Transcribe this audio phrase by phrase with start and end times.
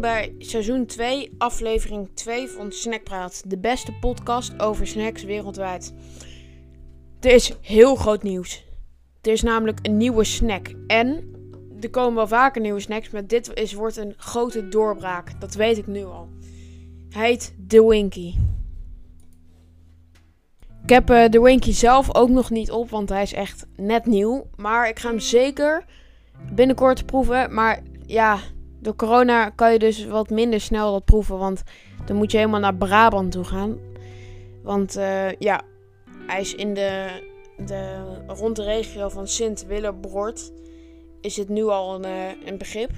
[0.00, 5.94] Bij seizoen 2, aflevering 2 van Snackpraat, de beste podcast over snacks wereldwijd.
[7.20, 8.64] Er is heel groot nieuws.
[9.22, 10.74] Er is namelijk een nieuwe snack.
[10.86, 11.34] En
[11.80, 15.40] er komen wel vaker nieuwe snacks, maar dit is, wordt een grote doorbraak.
[15.40, 16.28] Dat weet ik nu al.
[17.10, 18.34] Hij heet de Winky.
[20.82, 24.06] Ik heb uh, de Winky zelf ook nog niet op, want hij is echt net
[24.06, 24.46] nieuw.
[24.56, 25.84] Maar ik ga hem zeker
[26.52, 27.54] binnenkort proeven.
[27.54, 28.38] Maar ja,
[28.82, 31.38] door corona kan je dus wat minder snel dat proeven.
[31.38, 31.62] Want
[32.04, 33.78] dan moet je helemaal naar Brabant toe gaan.
[34.62, 35.60] Want uh, ja,
[36.26, 37.08] hij is in de,
[37.66, 40.52] de, rond de regio van Sint-Willebroord.
[41.20, 42.90] Is het nu al een, uh, een begrip.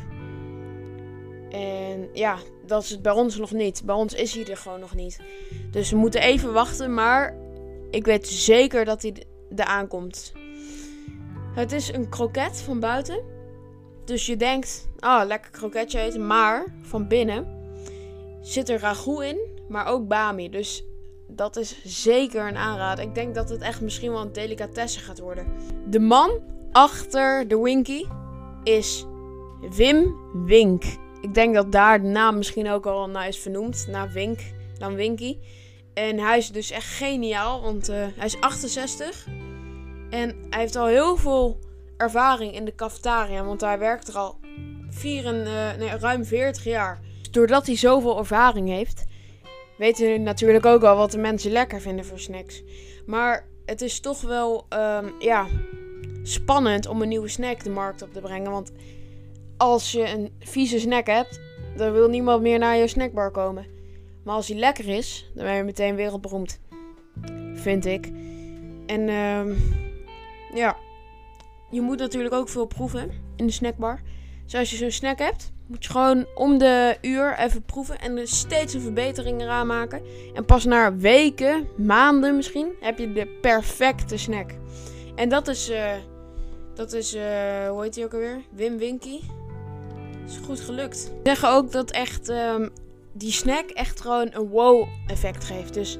[1.50, 3.82] En ja, dat is het bij ons nog niet.
[3.84, 5.20] Bij ons is hij er gewoon nog niet.
[5.70, 6.94] Dus we moeten even wachten.
[6.94, 7.36] Maar
[7.90, 9.14] ik weet zeker dat hij
[9.56, 10.32] er aankomt.
[11.54, 13.33] Het is een kroket van buiten.
[14.04, 16.26] Dus je denkt, oh, lekker kroketje eten.
[16.26, 17.46] Maar van binnen
[18.40, 19.38] zit er ragout in,
[19.68, 20.50] maar ook bami.
[20.50, 20.84] Dus
[21.28, 23.04] dat is zeker een aanrader.
[23.04, 25.46] Ik denk dat het echt misschien wel een delicatesse gaat worden.
[25.88, 26.30] De man
[26.72, 28.04] achter de Winky
[28.62, 29.06] is
[29.70, 30.84] Wim Wink.
[31.20, 33.86] Ik denk dat daar de naam misschien ook al naar is vernoemd.
[33.90, 34.40] Naar Wink,
[34.78, 35.38] dan Winky.
[35.94, 39.26] En hij is dus echt geniaal, want uh, hij is 68.
[40.10, 41.58] En hij heeft al heel veel
[41.96, 44.36] ervaring in de cafetaria, want hij werkt er al
[45.02, 47.00] en, uh, nee, ruim 40 jaar.
[47.30, 49.04] Doordat hij zoveel ervaring heeft,
[49.78, 52.62] weten we natuurlijk ook al wat de mensen lekker vinden voor snacks.
[53.06, 55.46] Maar het is toch wel um, ja,
[56.22, 58.50] spannend om een nieuwe snack de markt op te brengen.
[58.50, 58.72] Want
[59.56, 61.40] als je een vieze snack hebt,
[61.76, 63.66] dan wil niemand meer naar je snackbar komen.
[64.24, 66.60] Maar als hij lekker is, dan ben je meteen wereldberoemd.
[67.54, 68.10] Vind ik.
[68.86, 69.56] En um,
[70.54, 70.76] ja,
[71.74, 74.00] je moet natuurlijk ook veel proeven in de snackbar.
[74.44, 78.16] Dus als je zo'n snack hebt, moet je gewoon om de uur even proeven en
[78.16, 80.02] er steeds een verbetering eraan maken.
[80.34, 84.50] En pas na weken, maanden misschien, heb je de perfecte snack.
[85.14, 85.92] En dat is, uh,
[86.74, 87.22] dat is, uh,
[87.68, 88.42] hoe heet die ook alweer?
[88.50, 89.20] Wim Winky.
[90.26, 90.98] Is goed gelukt.
[90.98, 92.70] Ze zeggen ook dat echt um,
[93.12, 95.74] die snack echt gewoon een wow-effect geeft.
[95.74, 95.98] Dus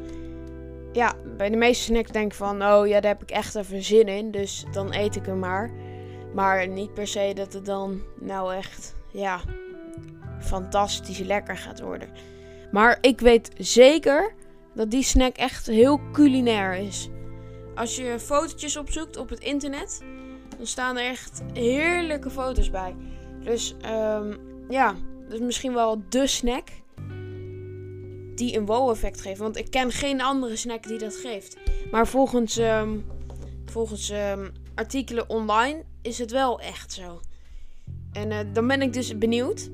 [0.94, 3.82] ja, bij de meeste snacks denk ik van, oh ja, daar heb ik echt even
[3.82, 4.30] zin in.
[4.30, 5.70] Dus dan eet ik hem maar.
[6.34, 9.40] Maar niet per se dat het dan nou echt, ja,
[10.40, 12.08] fantastisch lekker gaat worden.
[12.72, 14.34] Maar ik weet zeker
[14.74, 17.08] dat die snack echt heel culinair is.
[17.74, 20.02] Als je fotootjes opzoekt op het internet,
[20.56, 22.96] dan staan er echt heerlijke foto's bij.
[23.40, 24.38] Dus um,
[24.68, 24.94] ja,
[25.24, 26.68] dat is misschien wel de snack
[28.34, 29.38] die een wow-effect geeft.
[29.38, 31.56] Want ik ken geen andere snack die dat geeft.
[31.90, 33.04] Maar volgens, um,
[33.66, 37.20] volgens um, artikelen online is het wel echt zo.
[38.12, 39.70] En uh, dan ben ik dus benieuwd.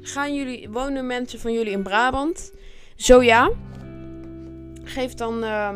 [0.00, 2.52] Gaan jullie, wonen mensen van jullie in Brabant?
[2.96, 3.50] Zo ja.
[4.84, 5.70] Geef dan uh,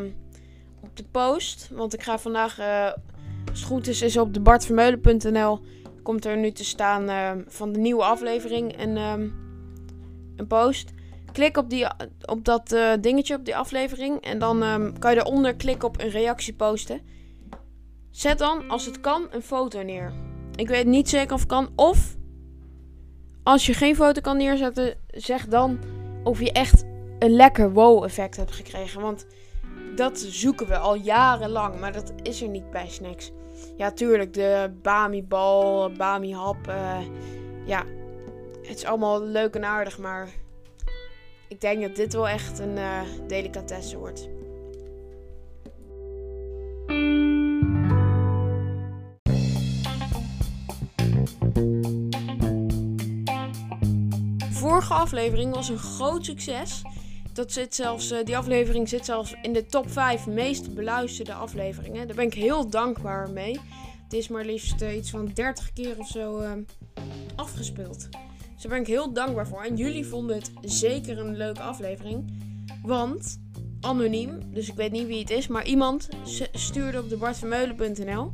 [0.81, 1.69] op de post.
[1.73, 2.93] Want ik ga vandaag, uh,
[3.51, 5.61] als het goed is, is op de bartvermeulen.nl.
[6.03, 9.35] Komt er nu te staan van de nieuwe aflevering en um,
[10.37, 10.93] een post.
[11.39, 11.87] Klik op, die,
[12.25, 14.21] op dat uh, dingetje op die aflevering.
[14.21, 17.01] En dan um, kan je eronder klikken op een reactie posten.
[18.11, 20.13] Zet dan, als het kan, een foto neer.
[20.55, 21.69] Ik weet niet zeker of het kan.
[21.77, 22.17] Of
[23.43, 25.79] als je geen foto kan neerzetten, zeg dan
[26.25, 26.85] of je echt
[27.19, 29.01] een lekker wow-effect hebt gekregen.
[29.01, 29.27] Want
[29.95, 33.33] dat zoeken we al jarenlang, maar dat is er niet bij snacks.
[33.77, 36.69] Ja, tuurlijk, de Bami-bal, Bami-hap.
[36.69, 36.99] Uh,
[37.67, 37.85] ja,
[38.63, 40.29] het is allemaal leuk en aardig, maar
[41.49, 44.29] ik denk dat dit wel echt een uh, delicatesse wordt.
[54.59, 56.83] vorige aflevering was een groot succes.
[57.33, 62.07] Dat zit zelfs, uh, die aflevering zit zelfs in de top 5 meest beluisterde afleveringen.
[62.07, 63.61] Daar ben ik heel dankbaar mee.
[64.05, 66.43] Het is maar liefst uh, iets van 30 keer of zo
[67.37, 68.09] afgespeeld.
[68.59, 69.63] Dus daar ben ik heel dankbaar voor.
[69.63, 72.33] En jullie vonden het zeker een leuke aflevering.
[72.83, 73.41] Want,
[73.81, 76.09] anoniem, dus ik weet niet wie het is, maar iemand
[76.53, 78.33] stuurde op de bartvermeulen.nl.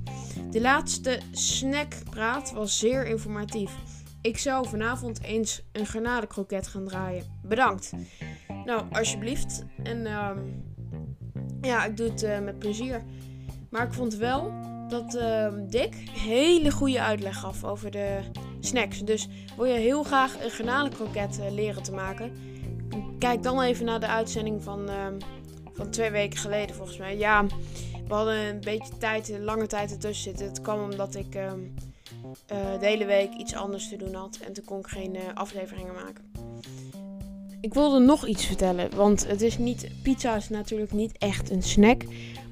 [0.51, 3.73] De laatste snackpraat was zeer informatief.
[4.21, 7.25] Ik zou vanavond eens een garnalenkroket gaan draaien.
[7.43, 7.93] Bedankt.
[8.65, 9.65] Nou, alsjeblieft.
[9.83, 10.65] En um,
[11.61, 13.05] ja, ik doe het uh, met plezier.
[13.71, 14.53] Maar ik vond wel
[14.89, 18.21] dat uh, Dick hele goede uitleg gaf over de
[18.67, 19.05] snacks.
[19.05, 22.33] Dus wil je heel graag een garnalenkroket uh, leren te maken?
[23.19, 25.07] Kijk dan even naar de uitzending van, uh,
[25.73, 27.17] van twee weken geleden volgens mij.
[27.17, 27.47] Ja,
[28.09, 30.47] we hadden een beetje tijd, een lange tijd ertussen zitten.
[30.47, 31.35] Het kwam omdat ik...
[31.35, 31.53] Uh,
[32.81, 34.39] de hele week iets anders te doen had.
[34.47, 36.33] En toen kon ik geen uh, afleveringen maken.
[37.61, 38.97] ik wilde nog iets vertellen.
[38.97, 39.89] Want het is niet.
[40.03, 42.03] Pizza is natuurlijk niet echt een snack.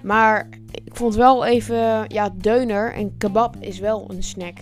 [0.02, 2.04] Maar ik vond wel even.
[2.08, 4.58] Ja, deuner en kebab is wel een snack.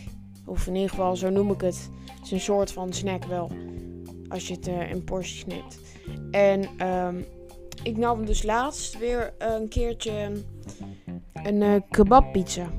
[0.50, 1.91] Of in ieder geval, zo noem ik het.
[2.14, 3.50] Het is een soort van snack wel.
[4.29, 5.79] Als je het uh, in porties neemt.
[6.31, 7.25] En um,
[7.82, 10.32] ik nam dus laatst weer een keertje
[11.43, 12.70] een uh, kebabpizza.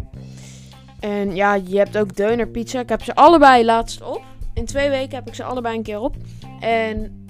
[0.99, 2.79] En ja, je hebt ook deunerpizza.
[2.79, 4.21] Ik heb ze allebei laatst op.
[4.53, 6.15] In twee weken heb ik ze allebei een keer op.
[6.59, 7.25] En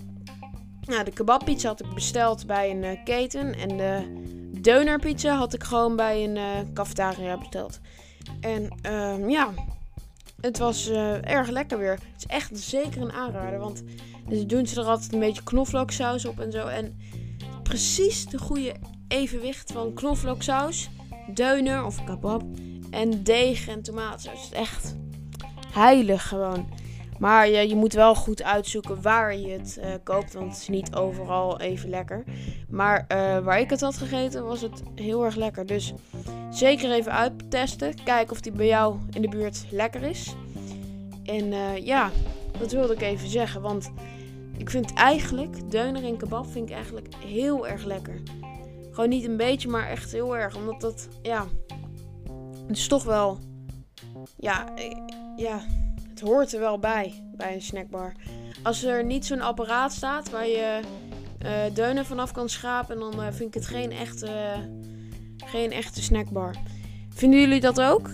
[0.81, 3.55] nou, de kebabpizza had ik besteld bij een uh, keten.
[3.55, 4.21] En de
[4.61, 7.79] deunerpizza had ik gewoon bij een uh, cafetaria besteld.
[8.39, 9.53] En uh, ja,
[10.41, 11.91] het was uh, erg lekker weer.
[11.91, 13.59] Het is echt zeker een aanrader.
[13.59, 13.83] Want
[14.27, 16.67] dus doen ze er altijd een beetje knoflooksaus op en zo.
[16.67, 16.99] En
[17.63, 18.73] precies de goede
[19.07, 20.89] evenwicht van knoflooksaus,
[21.33, 22.43] deuner of kebab
[22.89, 24.41] en deeg en tomatensaus.
[24.43, 24.95] Het is echt
[25.73, 26.69] heilig gewoon.
[27.21, 30.67] Maar je, je moet wel goed uitzoeken waar je het uh, koopt, want het is
[30.67, 32.23] niet overal even lekker.
[32.69, 35.65] Maar uh, waar ik het had gegeten was het heel erg lekker.
[35.65, 35.93] Dus
[36.49, 38.03] zeker even uittesten.
[38.03, 40.35] Kijken of die bij jou in de buurt lekker is.
[41.23, 42.09] En uh, ja,
[42.59, 43.61] dat wilde ik even zeggen.
[43.61, 43.91] Want
[44.57, 48.21] ik vind eigenlijk, deuner en kebab vind ik eigenlijk heel erg lekker.
[48.91, 50.55] Gewoon niet een beetje, maar echt heel erg.
[50.55, 51.47] Omdat dat, ja,
[52.67, 53.37] het is toch wel,
[54.37, 54.73] ja,
[55.35, 55.61] ja,
[56.21, 58.13] hoort er wel bij, bij een snackbar.
[58.63, 60.79] Als er niet zo'n apparaat staat waar je
[61.45, 64.29] uh, deunen vanaf kan schrapen, dan uh, vind ik het geen echte,
[65.45, 66.55] geen echte snackbar.
[67.09, 68.09] Vinden jullie dat ook?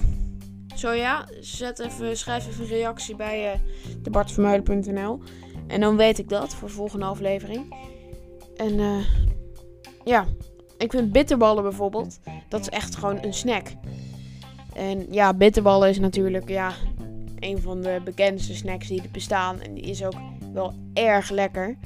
[0.75, 3.59] Zo ja, zet even, schrijf even een reactie bij uh,
[4.01, 5.19] debartvermeulen.nl.
[5.67, 7.75] En dan weet ik dat voor de volgende aflevering.
[8.55, 9.03] En
[10.03, 10.25] ja,
[10.77, 12.19] ik vind bitterballen bijvoorbeeld,
[12.49, 13.67] dat is echt gewoon een snack.
[14.73, 16.73] En ja, bitterballen is natuurlijk ja,
[17.39, 19.61] een van de bekendste snacks die er bestaan.
[19.61, 20.17] En die is ook
[20.53, 21.77] wel erg lekker.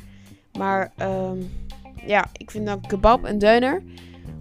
[0.57, 1.50] Maar um,
[2.06, 3.83] ja, ik vind dan kebab en deuner.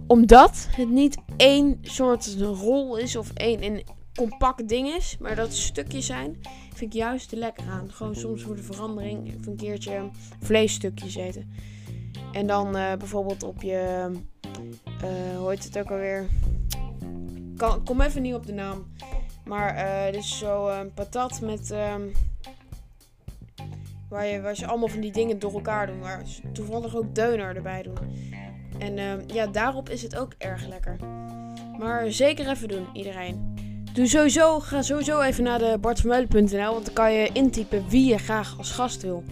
[0.07, 3.83] Omdat het niet één soort rol is of één een
[4.15, 5.17] compact ding is.
[5.19, 6.37] Maar dat stukjes zijn
[6.73, 7.91] vind ik juist te lekker aan.
[7.91, 10.09] Gewoon soms voor de verandering even een keertje
[10.39, 11.51] vleesstukjes eten.
[12.31, 14.09] En dan uh, bijvoorbeeld op je,
[15.03, 16.27] uh, hoe heet het ook alweer?
[17.83, 18.85] Kom even niet op de naam.
[19.51, 22.11] Maar uh, dus zo een patat met, um,
[24.09, 25.99] waar, je, waar ze allemaal van die dingen door elkaar doen.
[25.99, 27.97] Waar ze toevallig ook deuner erbij doen.
[28.79, 30.95] En uh, ja, daarop is het ook erg lekker.
[31.79, 33.55] Maar zeker even doen, iedereen.
[33.93, 38.17] Doe sowieso, ga sowieso even naar de bartvermeulen.nl, want dan kan je intypen wie je
[38.17, 39.23] graag als gast wil.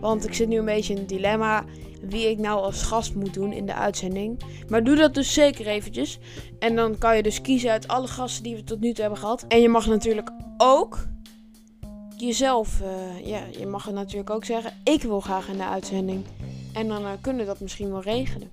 [0.00, 1.64] Want ik zit nu een beetje in een dilemma
[2.00, 4.42] wie ik nou als gast moet doen in de uitzending.
[4.68, 6.18] Maar doe dat dus zeker eventjes.
[6.58, 9.20] En dan kan je dus kiezen uit alle gasten die we tot nu toe hebben
[9.20, 9.44] gehad.
[9.48, 11.06] En je mag natuurlijk ook
[12.16, 16.24] jezelf, uh, ja, je mag het natuurlijk ook zeggen, ik wil graag in de uitzending.
[16.72, 18.50] En dan uh, kunnen we dat misschien wel regelen.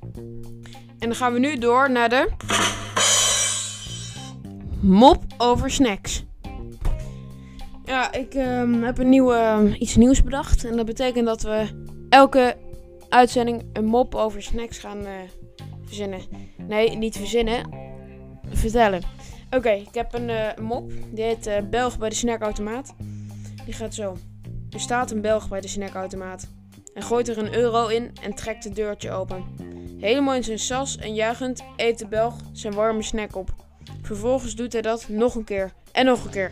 [1.00, 2.30] En dan gaan we nu door naar de
[4.84, 6.24] mop over snacks.
[7.86, 10.64] Ja, ik uh, heb een nieuwe, iets nieuws bedacht.
[10.66, 11.68] En dat betekent dat we
[12.10, 12.58] elke
[13.10, 15.10] uitzending een mop over snacks gaan uh,
[15.86, 16.20] verzinnen.
[16.68, 17.70] Nee, niet verzinnen.
[18.50, 19.02] Vertellen.
[19.52, 20.92] Oké, ik heb een uh, mop.
[21.12, 22.96] Die heet uh, Belg bij de snackautomaat.
[23.66, 24.18] Die gaat zo.
[24.70, 26.48] Er staat een Belg bij de snackautomaat.
[26.94, 29.44] Hij gooit er een euro in en trekt het deurtje open.
[30.00, 33.63] Helemaal in zijn sas en juichend eet de Belg zijn warme snack op.
[34.04, 36.52] Vervolgens doet hij dat nog een keer en nog een keer.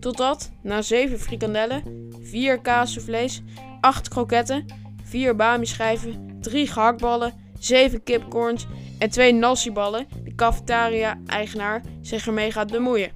[0.00, 3.42] Totdat, na 7 frikandellen, 4 kaassoufflés,
[3.80, 4.66] 8 kroketten,
[5.02, 8.66] 4 bami-schijven, 3 gehaktballen, 7 kipcorns
[8.98, 13.10] en 2 nasi-ballen de cafetaria-eigenaar zich ermee gaat bemoeien.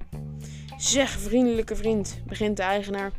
[0.77, 3.11] Zeg, vriendelijke vriend, begint de eigenaar.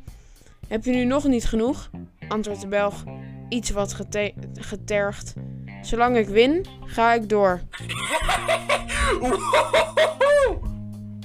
[0.68, 1.90] Heb je nu nog niet genoeg?
[2.28, 3.04] antwoordt de Belg,
[3.48, 5.34] iets wat gete getergd.
[5.82, 7.60] Zolang ik win, ga ik door.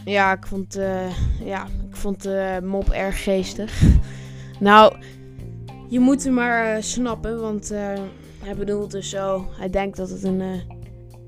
[0.08, 3.82] Ja, ik vond, uh, ja, ik vond de mop erg geestig.
[4.60, 4.96] nou,
[5.90, 7.70] je moet hem maar uh, snappen, want
[8.44, 9.46] hij bedoelt dus zo...
[9.52, 10.42] Hij denkt dat het een,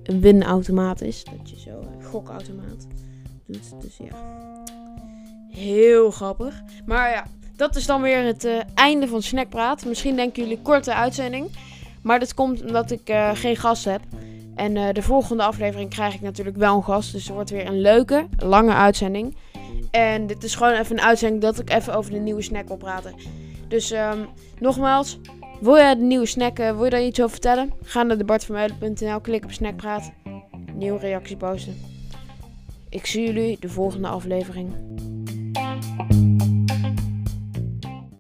[0.04, 1.24] een winautomaat is.
[1.24, 2.88] Dat je zo een gokautomaat
[3.46, 3.82] doet.
[3.82, 4.16] Dus ja,
[5.50, 6.62] heel grappig.
[6.86, 9.86] Maar ja, dat is dan weer het einde van Snackpraat.
[9.86, 11.50] Misschien denken jullie korte uitzending.
[12.02, 14.02] Maar dat komt omdat ik geen gast heb.
[14.60, 17.12] En uh, de volgende aflevering krijg ik natuurlijk wel een gast.
[17.12, 19.36] Dus er wordt weer een leuke, lange uitzending.
[19.92, 22.78] En dit is gewoon even een uitzending dat ik even over de nieuwe snack wil
[22.78, 23.14] praten.
[23.68, 24.28] Dus um,
[24.60, 25.20] nogmaals,
[25.62, 27.74] wil je de nieuwe snack, uh, wil je daar iets over vertellen?
[27.84, 30.12] Ga naar debartvermeulen.nl, klik op snackpraat,
[30.74, 31.78] nieuwe reactie posten.
[32.90, 34.74] Ik zie jullie de volgende aflevering.